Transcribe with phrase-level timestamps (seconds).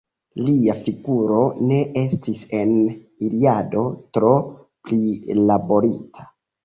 [0.45, 1.41] Lia figuro
[1.71, 2.73] ne estis en
[3.29, 3.85] Iliado
[4.17, 4.33] tro
[4.89, 6.27] prilaborita.